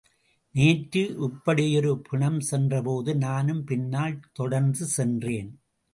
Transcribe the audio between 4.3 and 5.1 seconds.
தொடர்ந்து